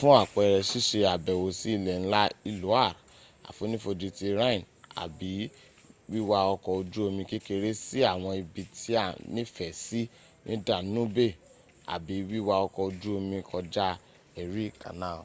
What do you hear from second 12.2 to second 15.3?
wiwa ọkọ̀ ojú omi kọjá erie canal